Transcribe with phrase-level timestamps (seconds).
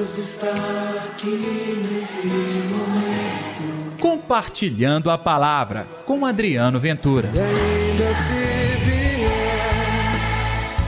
[0.00, 0.54] Deus está
[1.12, 3.98] aqui nesse momento.
[4.00, 7.28] Compartilhando a palavra com Adriano Ventura.
[7.34, 9.28] E ainda se vier,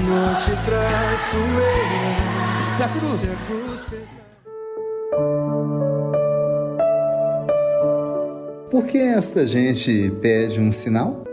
[0.00, 2.76] não te traço eu.
[2.76, 3.20] Se a cruz.
[3.20, 4.24] Se a cruz pesar.
[8.70, 11.23] Por que esta gente pede um sinal?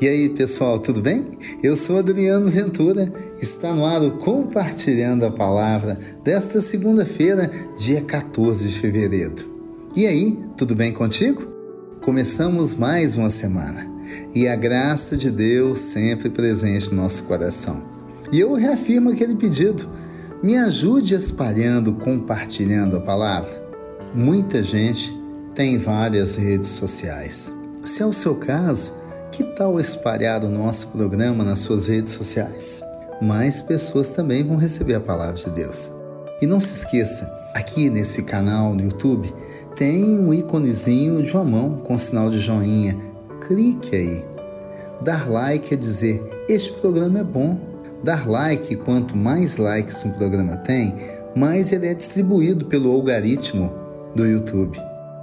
[0.00, 1.26] E aí, pessoal, tudo bem?
[1.62, 3.12] Eu sou Adriano Ventura.
[3.38, 9.34] Está no ar o Compartilhando a Palavra desta segunda-feira, dia 14 de fevereiro.
[9.94, 11.42] E aí, tudo bem contigo?
[12.00, 13.86] Começamos mais uma semana
[14.34, 17.84] e a graça de Deus sempre presente no nosso coração.
[18.32, 19.86] E eu reafirmo aquele pedido:
[20.42, 23.62] me ajude espalhando, compartilhando a palavra.
[24.14, 25.14] Muita gente
[25.54, 27.54] tem várias redes sociais.
[27.84, 28.99] Se é o seu caso,
[29.30, 32.82] que tal espalhar o nosso programa nas suas redes sociais?
[33.20, 35.92] Mais pessoas também vão receber a palavra de Deus.
[36.40, 39.32] E não se esqueça, aqui nesse canal no YouTube
[39.76, 42.96] tem um íconezinho de uma mão com sinal de joinha.
[43.46, 44.24] Clique aí.
[45.00, 47.58] Dar like é dizer: este programa é bom.
[48.02, 50.94] Dar like, quanto mais likes um programa tem,
[51.34, 53.70] mais ele é distribuído pelo algoritmo
[54.14, 54.78] do YouTube.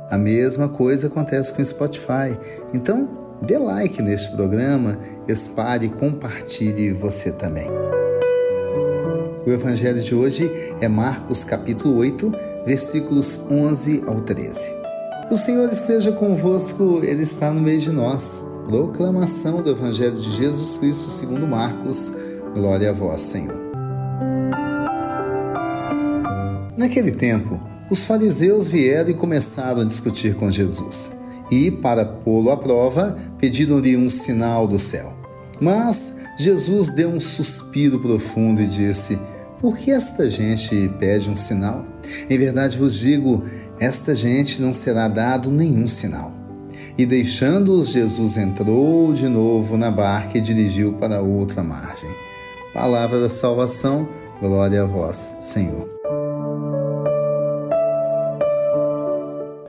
[0.09, 2.37] A mesma coisa acontece com o Spotify.
[2.73, 7.67] Então, dê like neste programa, espalhe e compartilhe você também.
[9.45, 12.33] O evangelho de hoje é Marcos capítulo 8,
[12.65, 14.73] versículos 11 ao 13.
[15.31, 18.45] O Senhor esteja convosco, ele está no meio de nós.
[18.67, 22.13] Proclamação do evangelho de Jesus Cristo segundo Marcos.
[22.53, 23.55] Glória a vós, Senhor.
[26.77, 31.16] Naquele tempo, os fariseus vieram e começaram a discutir com Jesus.
[31.49, 35.13] E, para pô-lo à prova, pediram-lhe um sinal do céu.
[35.59, 39.17] Mas Jesus deu um suspiro profundo e disse:
[39.59, 41.85] Por que esta gente pede um sinal?
[42.29, 43.43] Em verdade vos digo:
[43.79, 46.33] esta gente não será dado nenhum sinal.
[46.97, 52.09] E deixando-os, Jesus entrou de novo na barca e dirigiu para outra margem.
[52.73, 54.07] Palavra da salvação,
[54.41, 55.96] glória a vós, Senhor.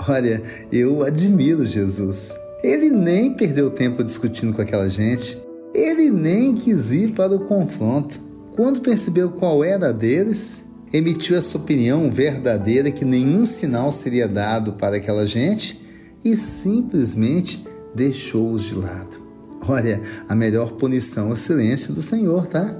[0.08, 0.42] Olha,
[0.72, 2.34] eu admiro Jesus.
[2.62, 5.38] Ele nem perdeu tempo discutindo com aquela gente.
[5.74, 8.19] Ele nem quis ir para o confronto.
[8.56, 14.72] Quando percebeu qual era a deles, emitiu essa opinião verdadeira que nenhum sinal seria dado
[14.72, 15.78] para aquela gente
[16.25, 17.62] e simplesmente
[17.94, 19.20] deixou-os de lado.
[19.69, 22.75] Olha, a melhor punição é o silêncio do Senhor, tá?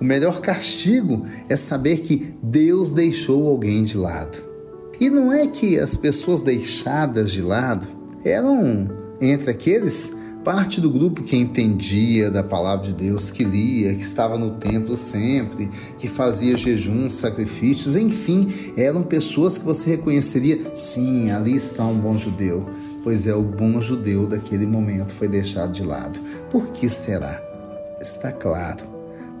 [0.00, 4.53] O melhor castigo é saber que Deus deixou alguém de lado.
[5.00, 7.86] E não é que as pessoas deixadas de lado
[8.24, 8.88] eram,
[9.20, 14.38] entre aqueles, parte do grupo que entendia da palavra de Deus, que lia, que estava
[14.38, 18.46] no templo sempre, que fazia jejuns, sacrifícios, enfim,
[18.76, 22.68] eram pessoas que você reconheceria, sim, ali está um bom judeu.
[23.02, 26.20] Pois é, o bom judeu daquele momento foi deixado de lado.
[26.50, 27.42] Por que será?
[28.00, 28.84] Está claro,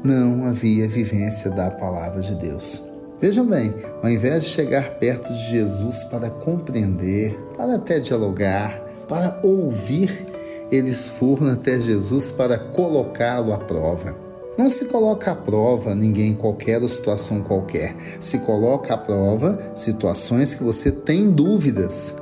[0.02, 2.93] não havia vivência da palavra de Deus.
[3.24, 9.40] Vejam bem, ao invés de chegar perto de Jesus para compreender, para até dialogar, para
[9.42, 10.26] ouvir,
[10.70, 14.14] eles foram até Jesus para colocá-lo à prova.
[14.58, 17.96] Não se coloca à prova ninguém em qualquer ou situação qualquer.
[18.20, 22.16] Se coloca à prova situações que você tem dúvidas.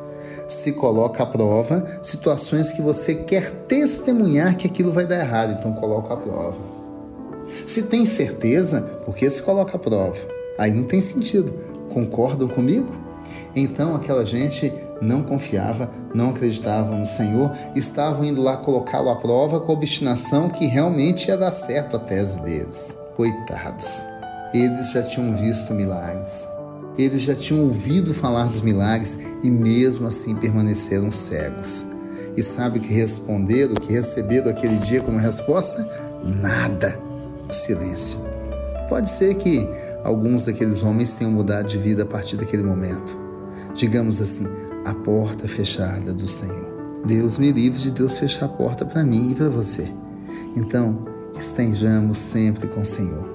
[0.47, 5.59] Se coloca à prova situações que você quer testemunhar que aquilo vai dar errado.
[5.59, 6.57] Então coloca à prova.
[7.67, 10.42] Se tem certeza, por que se coloca à prova?
[10.59, 11.53] Aí não tem sentido.
[11.93, 13.03] Concordam comigo?
[13.55, 19.61] Então aquela gente não confiava, não acreditava no Senhor, estavam indo lá colocá-lo à prova
[19.61, 22.97] com a obstinação que realmente ia dar certo a tese deles.
[23.17, 24.05] Coitados,
[24.55, 26.49] eles já tinham visto milagres,
[26.97, 31.87] eles já tinham ouvido falar dos milagres e mesmo assim permaneceram cegos.
[32.35, 35.87] E sabe o que responderam, o que receberam aquele dia como resposta?
[36.25, 36.99] Nada.
[37.51, 38.19] Silêncio.
[38.89, 39.69] Pode ser que
[40.05, 43.17] alguns daqueles homens tenham mudado de vida a partir daquele momento.
[43.75, 44.47] Digamos assim,
[44.85, 46.73] a porta fechada do Senhor.
[47.05, 49.93] Deus me livre de Deus fechar a porta para mim e para você.
[50.57, 50.99] Então,
[51.39, 53.33] estejamos sempre com o Senhor.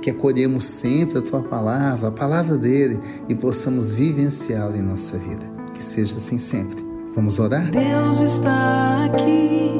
[0.00, 5.44] Que acolhemos sempre a tua palavra, a palavra dele e possamos vivenciá-la em nossa vida.
[5.74, 6.86] Que seja assim sempre.
[7.14, 7.70] Vamos orar?
[7.70, 9.72] Deus está aqui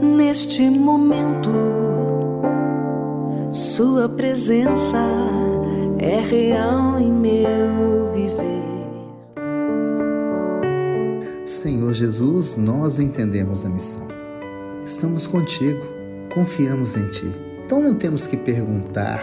[0.00, 1.50] neste momento.
[3.50, 4.98] Sua presença
[6.00, 8.62] é real em meu viver.
[11.44, 14.06] Senhor Jesus, nós entendemos a missão.
[14.84, 15.84] Estamos contigo,
[16.32, 17.32] confiamos em ti.
[17.64, 19.22] Então não temos que perguntar,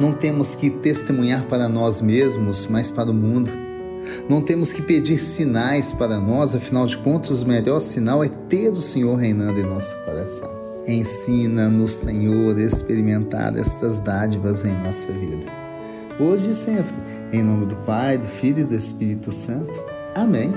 [0.00, 3.50] Não temos que testemunhar para nós mesmos, mas para o mundo.
[4.30, 8.70] Não temos que pedir sinais para nós, afinal de contas, o melhor sinal é ter
[8.70, 10.48] o Senhor reinando em nosso coração.
[10.86, 15.69] Ensina-nos, Senhor, a experimentar estas dádivas em nossa vida.
[16.20, 16.92] Hoje e sempre,
[17.32, 19.72] em nome do Pai, do Filho e do Espírito Santo.
[20.14, 20.52] Amém.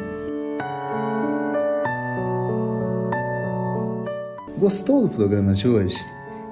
[4.58, 5.96] Gostou do programa de hoje?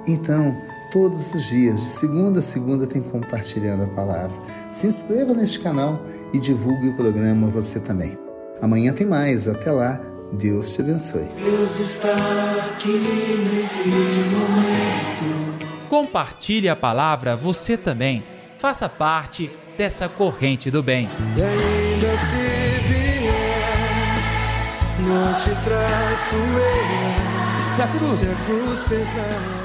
[0.07, 0.55] Então,
[0.93, 4.31] todos os dias, de segunda a segunda, tem compartilhando a palavra.
[4.71, 8.17] Se inscreva neste canal e divulgue o programa você também.
[8.61, 9.45] Amanhã tem mais.
[9.45, 9.99] Até lá.
[10.31, 11.27] Deus te abençoe.
[11.43, 12.15] Deus está
[12.71, 12.97] aqui
[13.51, 13.89] nesse
[14.29, 15.89] momento.
[15.89, 18.23] Compartilhe a palavra você também.
[18.61, 21.09] Faça parte dessa corrente do bem.
[21.35, 24.19] E ainda se vier,
[24.99, 27.75] não te traço eu.
[27.75, 29.60] Se a cruz Se a cruz pesar.